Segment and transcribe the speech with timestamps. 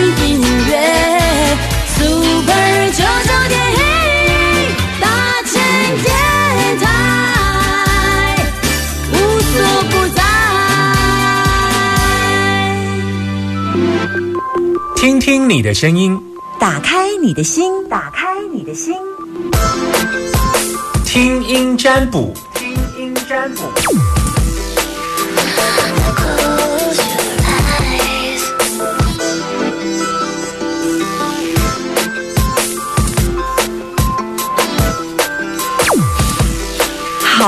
[0.00, 0.72] 音乐
[1.96, 3.78] ，Super 九九点一，
[5.00, 5.06] 大
[5.44, 5.52] 千
[6.02, 6.08] 电
[6.80, 6.86] 台，
[9.12, 9.54] 无所
[9.90, 10.18] 不在。
[14.96, 16.18] 听听你的声音，
[16.58, 18.94] 打开你的心，打开你的心，
[21.04, 23.70] 听音占卜，听音占卜。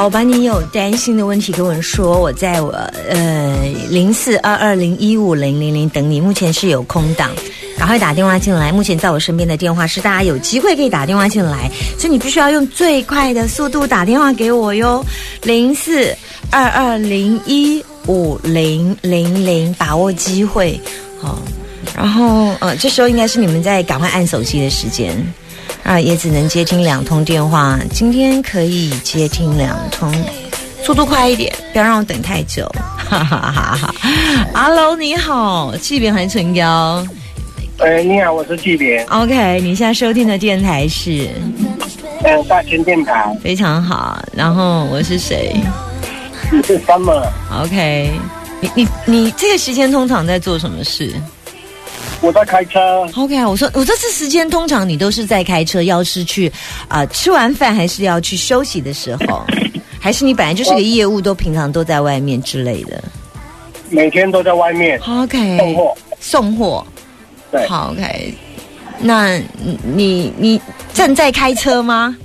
[0.02, 2.72] 好把，你有担心的问题跟我说，我在我
[3.08, 3.56] 呃
[3.88, 7.30] 零四二二零一五零零零等你，目前是有空档，
[7.78, 8.72] 赶快打电话进来。
[8.72, 15.06] 目前在我身边的电话是大家有机会可以打电话进来，所以你必须要用最快的速度打电话给我哟，
[15.44, 16.12] 零四
[16.50, 20.80] 二二零一五零零零，把握机会
[21.20, 21.38] 哦。
[21.94, 25.16] 然后呃，这时候应该是你们在赶快按手机的时间。
[25.82, 27.78] 啊，也只能接听两通电话。
[27.92, 30.12] 今天可以接听两通，
[30.82, 32.70] 速度快一点，不要让我等太久。
[32.96, 33.94] 哈哈哈哈
[34.54, 37.06] Hello，你好，气扁还是唇膏。
[37.78, 41.28] 哎，你好，我是纪别，OK，你现在收听的电台是
[42.22, 44.22] 嗯，大千电台，非常好。
[44.34, 45.52] 然后我是谁
[46.52, 48.10] 你是 Summer，？OK，
[48.60, 51.12] 你你你这个时间通常在做什么事
[52.22, 52.80] 我在开车
[53.16, 56.48] ，？OK，啊我说我这次时间通常你都是在开车，要是去
[56.88, 59.44] 啊、呃吃完饭还是要去休息的时候，
[59.98, 63.02] 还是你本来就是个业务，都平常都在外面之类的
[63.90, 66.86] 每天都在外面？OK，送货，送货。
[67.50, 68.32] 对，好，OK。
[69.00, 70.60] 那你你你
[70.94, 72.16] 正在开车吗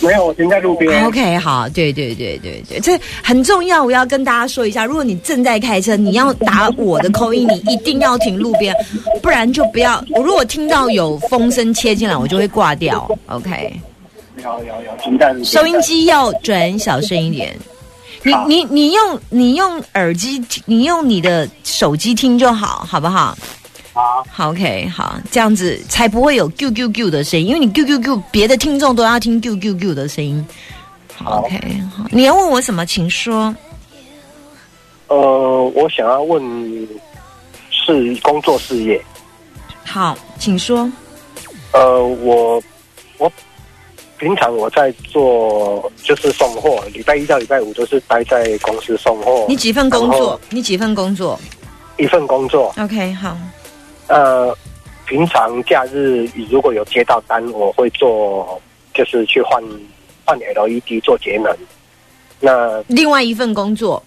[0.00, 1.04] 没有，我停在路边。
[1.06, 3.84] ？OK，好，对对对对对，这很重要。
[3.84, 8.74] 我要跟大家说一下，如果你正在开车，你要打我的口音，你一定要停路边，
[9.22, 10.02] 不然就不要。
[10.10, 13.06] 我如果听到有风声切进来，我就会挂掉。
[13.26, 13.78] OK，
[14.38, 15.44] 有有有，停在路边。
[15.44, 17.54] 收音机要转小声一点。
[18.22, 23.36] 你你你用你用耳机，你用你的手机听就好，好不好？
[24.32, 30.44] 好，，OK，好，这样子才不会有 “gu gu gu” 的声音，因为你 “gu gu gu”，别的听众都要听 “gu gu gu” 的声音。
[31.24, 31.58] OK，
[31.94, 33.54] 好，你要问我什么，请说。
[35.08, 35.16] 呃，
[35.74, 36.40] 我想要问
[37.70, 39.04] 是工作事业，
[39.84, 40.90] 好，请说。
[41.72, 42.62] 呃，我
[43.18, 43.30] 我
[44.18, 49.46] 平常我在做就是送货，礼拜一到礼拜五都是待在公司送货。
[49.48, 50.40] 你几份工作？
[50.48, 51.38] 你几份工作
[51.96, 53.36] 一份工作，？OK，好，
[54.10, 54.54] 呃，
[55.06, 58.60] 平常假日如果有接到单，我会做，
[58.92, 59.62] 就是去换
[60.24, 61.56] 换 LED 做节能。
[62.40, 64.02] 那另外一份工作，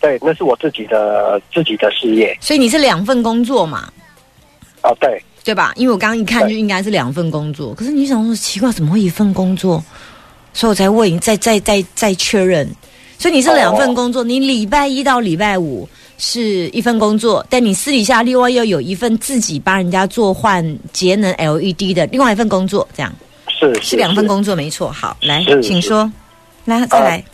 [0.00, 2.34] 对，那是我自己的自己的事业。
[2.40, 3.92] 所以你是两份工作嘛？
[4.82, 5.72] 哦，对，对吧？
[5.76, 9.84] 因为我刚刚一看就应该是两份工作，可是你想说奇怪，怎么会一份工作？
[10.54, 12.68] 所以我才问，再再再再确认。
[13.18, 23.12] 所以你是两份工作，你礼拜一到礼拜五是一份工作，但你私底下另外又有一份自己帮人家做换节能 LED 的另外一份工作，这样
[23.48, 24.26] 是是两份。
[24.26, 24.90] 工作，没错。
[24.90, 26.10] 好，来，请说。
[26.64, 27.24] 来，再来。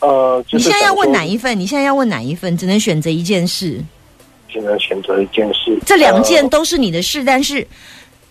[0.00, 1.38] 呃，就是你现在要问哪一？
[1.38, 1.58] 份？
[1.58, 2.56] 你现在要问哪一份？
[2.56, 3.80] 只能选择一件事。
[4.48, 5.78] 只能选择一件事。
[5.84, 7.66] 这两件呃都是你的事，但是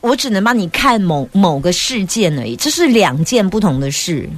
[0.01, 4.29] 我只能帮你看某某个事件而已，这是两件不同的事。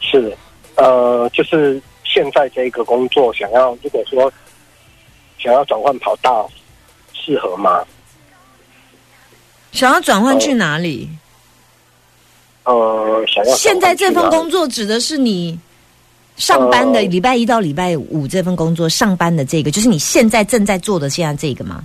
[0.00, 0.36] 是
[0.76, 4.32] 呃，就是现在这个工作，想要如果说
[5.44, 6.50] 想要转换跑道，
[7.12, 7.84] 适合吗？
[9.72, 11.06] 想要转换去哪里？
[12.62, 15.58] 呃，想要现在这份工作，指的是你
[16.36, 21.84] 上班的呃礼拜一到礼拜五这份工作，上班的这个就是你现在正在做的现在这个吗？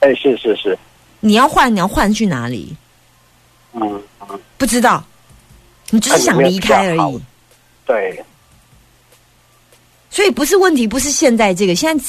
[0.00, 0.76] 哎，是是是，
[1.20, 2.74] 你要换，你要换去哪里？
[3.74, 5.04] 嗯嗯，不知道，
[5.90, 7.20] 你就是想离开而已。
[7.86, 8.24] 对，
[10.10, 12.04] 所以不是问题，不是现在这个，现在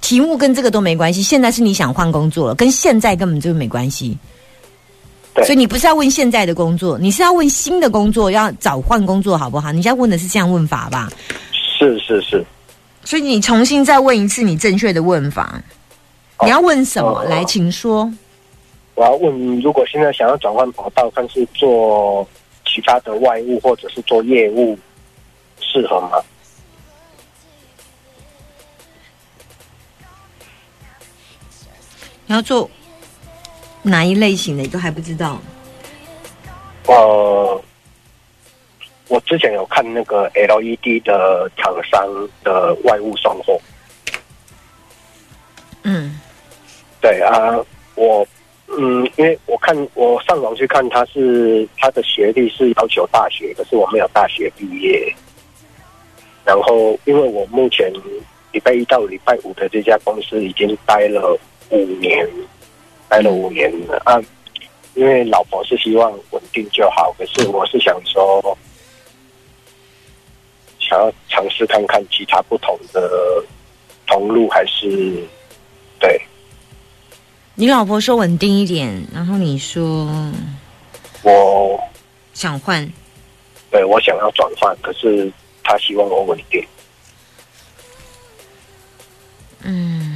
[0.00, 1.22] 题目跟这个都没关系。
[1.22, 4.16] 现在是你想换工作了，跟现在根本就没关系。
[5.34, 9.72] 对所以你不是要问现在的工作，你是要问新的工作，要找换工作好不好？
[9.72, 11.10] 你现在问的是这样问法吧？
[11.52, 12.44] 是是是，
[13.04, 15.60] 所以你重新再问一次你正确的问法。
[16.36, 17.20] 好你要问什么？
[17.20, 18.12] 哦来，请说。
[18.94, 22.26] 我要问，如果现在想要转换跑道，看是做
[22.64, 24.78] 其他的外务或者是做业务，
[25.60, 26.10] 适合吗？
[32.26, 32.68] 你要做
[33.82, 34.62] 哪一类型的？
[34.62, 35.38] 你都还不知道。
[36.86, 37.62] 呃，
[39.08, 42.06] 我之前有看那个 LED 的厂商
[42.42, 43.60] 的外务送货，
[45.82, 46.18] 嗯，
[47.00, 47.58] 对啊，
[47.94, 48.26] 我
[48.66, 55.14] 嗯，因为我看我上网去看，他是他的学历是要求大学，可是我没有大学毕业。
[56.44, 57.90] 然后，因为我目前
[58.52, 61.38] 礼拜一到礼拜五的这家公司已经待了
[61.70, 62.28] 五年，
[63.08, 64.20] 待了五年了啊。
[64.94, 68.56] 因为老婆是希望稳定就好，可是我是想说，
[70.78, 73.44] 想要尝试看看其他不同的
[74.06, 75.26] 同路，还是
[75.98, 76.20] 对。
[77.56, 80.06] 你老婆说稳定一点，然后你说
[81.22, 81.80] 我
[82.32, 82.88] 想换，
[83.72, 85.28] 对我想要转换，可是
[85.64, 86.64] 她希望我稳定。
[89.62, 90.13] 嗯，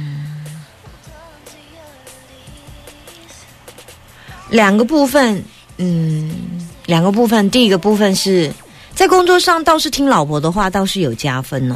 [4.49, 5.43] 两个部分，
[5.77, 6.29] 嗯，
[6.85, 7.49] 两个部分。
[7.49, 8.51] 第一个部分是
[8.93, 11.75] 在工作上倒是听老婆的话，倒是有加分哦。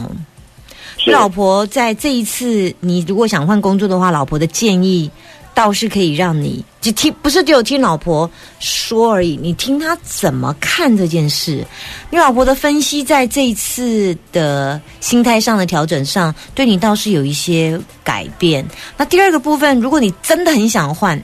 [0.98, 5.10] 是老婆在这一次，你如果想换工作的话，老婆的建议
[5.54, 8.30] 倒是可以让你就听，不是只有听老婆
[8.60, 11.66] 说而已，你听她怎么看这件事。
[12.10, 18.66] 你老婆的分析在这一次的心态上的调整上，对你倒是有一些改变。
[18.96, 21.22] 那第二个部分，如果你真的很想换，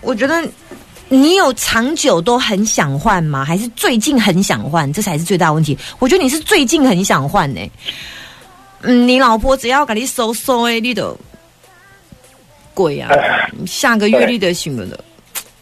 [0.00, 0.42] 我觉得
[1.08, 3.44] 你有长久都很想换吗？
[3.44, 4.92] 还是最近很想换？
[4.92, 5.76] 这才是最大问题。
[5.98, 7.60] 我觉得你是最近很想换呢、
[8.82, 11.16] 嗯，你老婆只要给你收收诶，你都
[12.74, 13.08] 贵啊！
[13.66, 14.86] 下个月你得想了。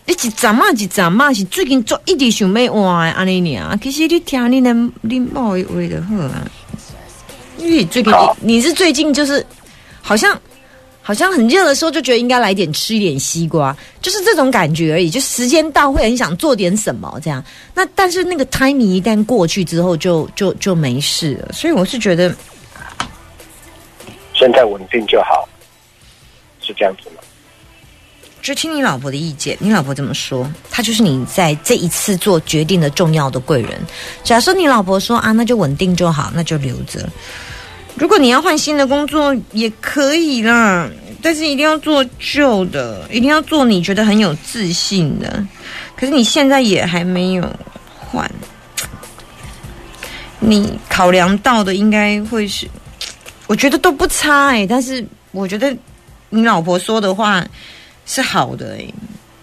[0.06, 6.46] 你一阵嘛一阵嘛是最近做一直想要换的安尼尔，其实你听你的你某一位的好啊。
[7.56, 9.46] 因为你最近你你是最近就是
[10.02, 10.38] 好像
[11.06, 15.10] 好像很热的时候就觉得应该来点吃一点西瓜，就是这种感觉而已。
[15.10, 17.44] 就时间到会很想做点什么这样。
[17.74, 22.34] 那但是那个 timing 一旦过去之后就就就没事了，所以我是觉得
[24.32, 25.46] 现在稳定就好，
[26.62, 27.16] 是这样子吗？
[28.40, 30.50] 就听你老婆的意见，你老婆怎么说？
[30.70, 33.70] 她就是你在这一次做决定的重要的贵人。
[34.22, 37.06] 假设你老婆说啊，那就稳定就好，那就留着。
[37.96, 40.90] 如果你要换新的工作也可以啦，
[41.22, 45.46] 但是一定要做旧的，一定要做你觉得很有自信的。
[45.96, 47.48] 可是你现在也还没有
[47.98, 48.30] 换，
[50.40, 52.68] 你考量到的应该会是，
[53.46, 55.74] 我觉得都不差哎、但是我觉得
[56.30, 57.46] 你老婆说的话
[58.04, 58.84] 是好的哎、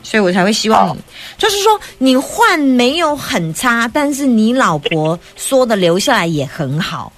[0.03, 1.01] 所以我才会希望你，
[1.37, 7.11] 就是说你换没有很差，但是你老婆说的留下来也很好。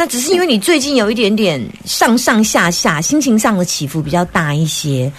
[0.00, 5.12] 那只是因为你最近有一点点上上下下，心情上的起伏比较大一些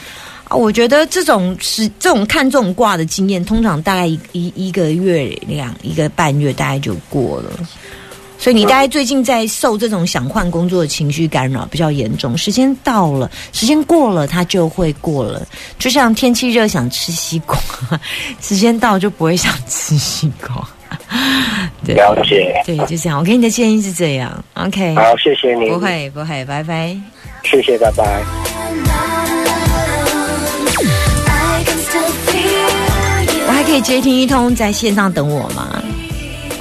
[0.46, 0.58] 啊。
[0.58, 7.52] 我觉得这种是这种看这种卦的经验，通常大概一一一个月两一个半月大概就过了。
[8.40, 15.46] 所以你大概最近在受这种想换工作的情绪干扰比较严重，时间到了，时间过了，它就会过了。
[15.78, 17.56] 就像天气热想吃西瓜，
[18.42, 20.68] 时间到就不会想吃西瓜。
[21.86, 22.54] 对，了解。
[22.66, 23.20] 对，就这样。
[23.20, 24.96] 我给你的建议是这样，OK。
[24.96, 25.70] 好，谢谢你。
[25.70, 26.96] 不，会不会，拜拜。
[27.44, 28.24] 谢谢，拜拜。
[33.48, 35.84] 我还可以接听一通，在线上等我吗？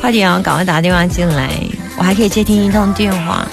[0.01, 1.51] 快点哦，赶快打电话进来。
[1.99, 3.47] 我还可以接听一通电话，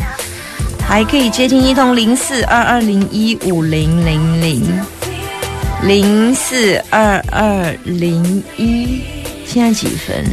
[0.87, 4.81] 还可以接听一通零四二二零一五零零零
[5.83, 9.01] 零四二二零一。
[9.45, 10.25] 现在几分？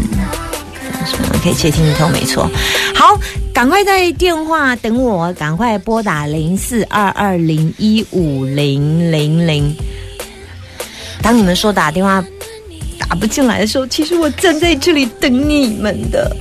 [1.43, 2.49] 可以接听一通，没错。
[2.95, 3.19] 好，
[3.53, 9.75] 赶快在电话等我，赶快拨打零四二二零一五零零零。
[11.23, 12.25] 当你们说打电话
[12.99, 16.35] 打不进来的时候，其实我站在这里等你们的。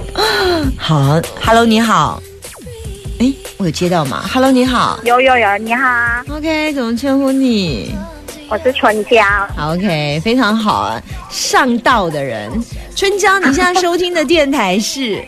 [0.78, 2.22] 好，Hello，你好。
[3.20, 5.00] 哎，我有接到吗？Hello，你好。
[5.04, 5.88] 有有有，你好
[6.30, 7.94] ，OK，怎么称呼你
[8.50, 9.22] 我是春娇，
[9.56, 12.52] 好？OK，非常好啊，上道的人。
[12.96, 15.24] 春娇，你现在收听的电台是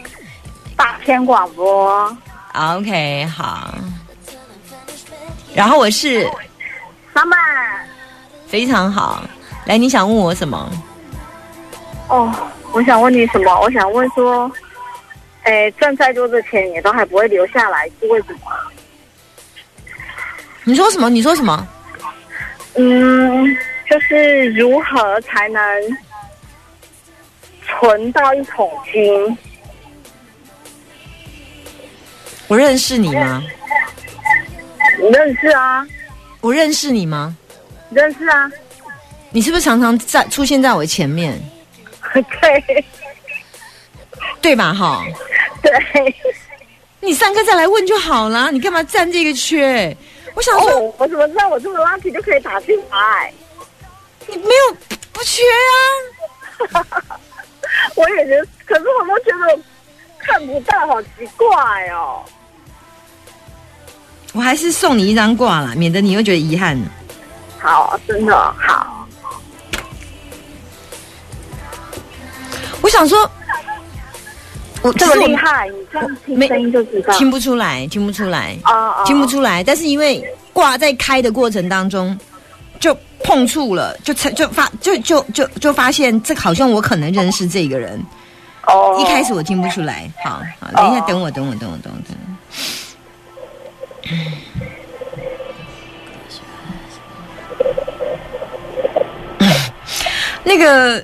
[0.75, 2.15] 大千广播
[2.53, 3.73] ，OK，好。
[5.53, 6.29] 然后我是
[7.13, 7.37] 妈妈。
[8.47, 9.23] 非常好。
[9.65, 10.69] 来，你想问我什么？
[12.07, 12.31] 哦，
[12.71, 13.59] 我想问你什么？
[13.59, 14.49] 我想问说，
[15.43, 18.39] 哎，赚再多的钱也都还不会留下来，是为什么？
[20.63, 21.09] 你说什么？
[21.09, 21.67] 你说什么？
[22.75, 23.45] 嗯，
[23.89, 25.61] 就是如何才能
[27.65, 29.37] 存到一桶金？
[32.47, 33.43] 我认识你吗？
[34.99, 35.85] 你认识啊？
[36.41, 37.35] 我认识你吗？
[37.89, 38.49] 认识啊？
[39.31, 41.41] 你是不是常常在出现在我前面？
[42.13, 42.85] 对
[44.41, 44.73] 对吧？
[44.73, 45.03] 哈，
[45.61, 46.15] 对，
[47.01, 49.95] 你上课再来问就好了，你干嘛占这个缺？
[50.35, 53.33] 我想说，哦，我怎么知道我这么 lucky 就可以打进来？
[54.27, 54.77] 你没有
[55.11, 55.43] 不缺
[56.71, 56.85] 啊？
[57.95, 59.59] 我也觉得，可是我都觉得
[60.19, 61.47] 看不到，好奇怪
[61.93, 62.23] 哦。
[64.33, 66.77] 我还是送你一张挂啦，免得你又觉得遗憾。
[67.57, 69.07] 好，真的好。
[72.81, 73.29] 我想说，
[74.81, 77.17] 我这么厉害，你这样听声音就知道。
[77.17, 79.63] 听不出来，听不出来，啊啊，听不出来。
[79.63, 80.23] 但是因为
[80.53, 82.15] 挂在开的过程当中，
[82.79, 87.99] 就碰触了，就才就发就就就就发现，这好像我可能认识这个人。
[88.67, 88.95] 哦。
[88.99, 92.35] 一开始我听不出来，好好，等一下，等我，等我，等我，等我，等我。
[100.43, 101.03] 那个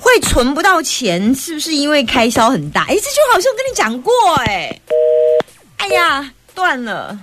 [0.00, 2.84] 会存不到钱，是不是因为开销很大？
[2.84, 4.12] 哎，这就好像跟你讲过
[4.46, 4.80] 哎。
[5.76, 7.18] 哎呀，断了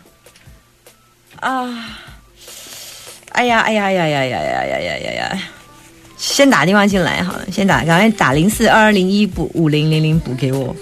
[1.40, 2.00] 啊！
[3.40, 5.42] 哎呀，哎呀，哎呀，呀呀呀呀呀呀呀！
[6.18, 10.76] 先打电话进来好了，先打，赶快打零四二二零一补五零零零补给我。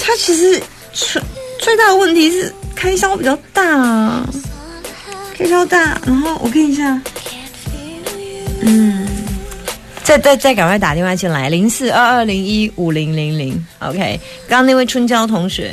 [0.00, 1.20] 他其实最
[1.58, 4.24] 最大的问题是开销比较大，啊
[5.36, 6.00] 开销大。
[6.06, 7.02] 然后我看一下，
[8.60, 9.08] 嗯，
[10.04, 13.66] 再再再赶快打电话进来，零四二二零一五零零零。
[13.80, 15.72] OK，刚刚那位春娇同学，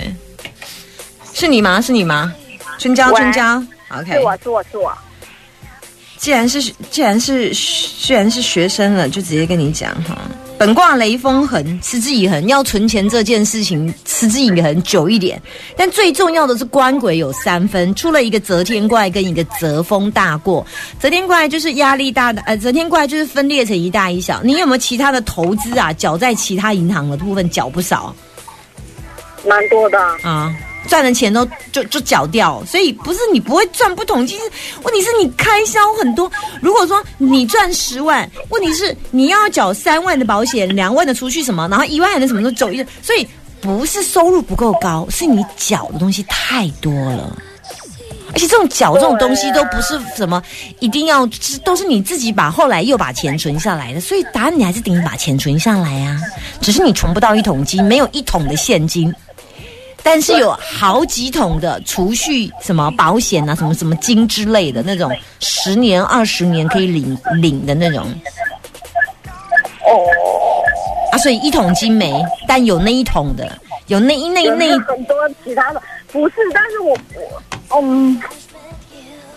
[1.31, 1.79] 是你吗？
[1.79, 2.33] 是你吗？
[2.79, 3.63] 春娇，春娇。
[3.89, 4.91] OK，是我是我是我。
[6.23, 10.17] 既然是既然是既然是学生了，就直接跟你讲哈。
[10.57, 15.41] 本卦雷风恒，持之以恒，要存钱这件事情持之以恒久一点。
[15.75, 20.65] 但最重要的是官鬼有三分，出了一个择天怪跟一个择风大过。
[20.97, 24.41] 择天怪就是压力大的，呃，择天怪就是分裂成一大一小。
[24.43, 25.91] 你有没有其他的投资啊？
[25.91, 28.15] 缴在其他银行的部分缴不少
[29.45, 30.55] 蛮多的，啊？
[30.87, 34.43] 赚的钱都就就缴掉，所以不是你不会赚不统计，是
[34.83, 36.31] 问题是你开销很多。
[36.61, 43.27] 如果说你赚十万，问题是你要缴三万的保险，两万的储蓄什么，然后一万的什么都走一，所以
[43.61, 47.35] 不是收入不够高，是你缴的东西太多了。
[48.35, 50.41] 而且这种缴这种东西都不是什么
[50.79, 51.23] 一定要，
[51.63, 56.19] 都是你自己把后来又把钱存下来的，所以答案你还是得把钱存下来啊，
[56.59, 59.13] 只是你存不到一桶金，没有一桶的现金。
[60.03, 68.05] 但是有好几桶的储蓄，什么保险啊，什么什么金之类的那种，十年、二十年可以领领的那种
[69.85, 69.91] 哦，
[71.11, 72.13] 啊，所以一桶金没，
[72.47, 73.57] 但有那一桶的，
[73.87, 75.81] 有那一那一那一很多其他的，
[76.11, 76.97] 不是，但是我
[77.69, 78.21] 我嗯，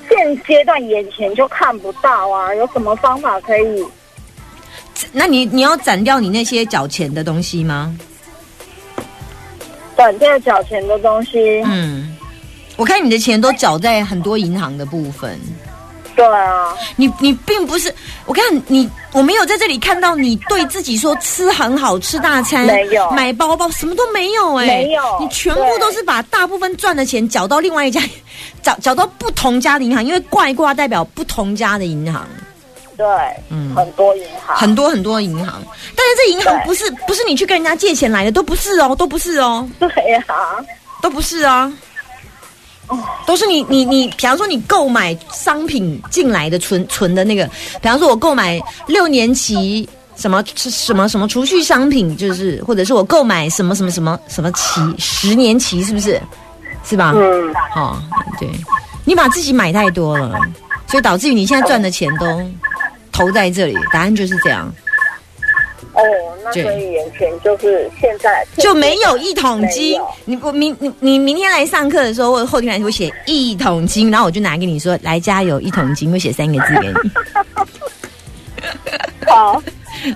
[0.08, 3.84] 现阶段眼前就看不到啊，有什么方法可以？
[5.12, 7.96] 那你你要斩掉你那些缴钱的东西吗？
[9.96, 12.14] 短暂缴钱的东西，嗯，
[12.76, 15.40] 我看你的钱都缴在很多银行的部分，
[16.14, 17.92] 对啊，你你并不是，
[18.26, 23.10] 我看你我没有在这里看到你对自己说吃很好吃大餐，没有。
[23.12, 25.02] 买包包什么都没有哎、没有。
[25.18, 28.02] 你全部都是把大部分赚的钱缴到另外一家，
[28.62, 32.26] 缴缴到不同家的银行，因为挂一挂代表不同家的银行，
[32.96, 33.06] 对，
[33.50, 33.74] 嗯。
[33.74, 35.62] 很多银行，很多很多银行，
[35.94, 39.88] 但是这银行不是不是你去跟人家借钱来的，都不是哦，都不是哦，对
[40.26, 40.34] 啊，
[41.02, 41.72] 都不是啊。
[43.26, 47.44] 都是你你你，比方说你购买商品进来的存存的那个，
[47.82, 56.22] 比方说我购买六年期什么什么什么储蓄商品，就是或者是我购买什么什么什么什么期十年期，是不是？
[56.84, 57.12] 是吧？
[57.16, 58.00] 嗯，哦，
[58.38, 58.48] 对，
[59.04, 60.38] 你把自己买太多了，
[60.86, 62.24] 所以导致于你现在赚的钱都
[63.16, 64.70] 投在这里，答案就是这样，
[65.94, 66.02] 哦，
[66.44, 69.98] 那所以眼前就是现在就没有一桶金。
[70.26, 76.94] 你我明你你明天来上课的时候，或者后天来我写一桶金，然后我就拿给你说来加油一桶金，我写三个字给你。
[79.26, 79.62] 好，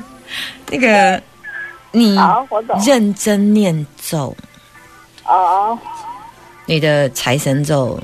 [0.68, 1.22] 那个
[1.92, 2.18] 你
[2.84, 4.36] 认真念咒，
[5.24, 5.78] 哦，
[6.66, 7.98] 你的财神咒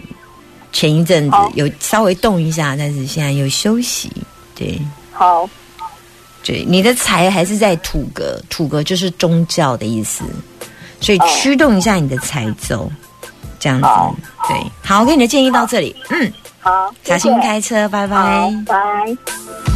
[0.72, 4.10] 前一阵子有稍微动一下，但是现在又休息。
[4.56, 4.80] 对。
[5.12, 5.48] 好，
[6.42, 10.24] 对，你的财还是在土格，土格就是宗教的意思，
[11.00, 11.26] 所以哦。
[11.28, 12.90] 驱动一下你的财走，
[13.60, 13.88] 这样子。
[14.48, 18.16] 对，好，我给你的建议到这里，嗯，好，小心开车，拜拜。
[18.16, 19.75] 好，拜。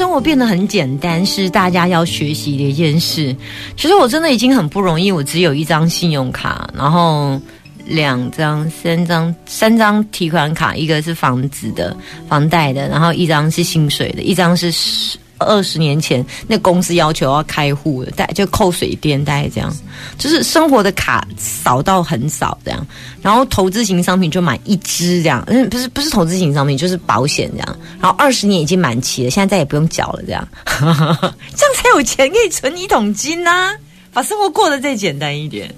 [0.00, 3.36] 生活变得很简单是大家要学习的一件事。
[3.76, 7.38] 其实我真的已经很不容易，我只有一张信用卡，然后
[7.84, 11.94] 两张、三张、三张提款卡，一个是房子的、
[12.26, 14.72] 房贷的，然后一张是薪水的，一张是
[15.46, 19.74] 二十年前那公司要求要开户的，大概就扣水电，大概这样，
[20.18, 22.86] 就是生活的卡少到很少这样，
[23.22, 33.72] 然后投资型商品就买一支这样，嗯，不是不是投资型商品，就是保险这样，然后二十年已经满期了，现在再也不用缴了这样， 这样才有钱可以存一桶金呐、
[34.12, 35.74] 把生活过得再简单一点。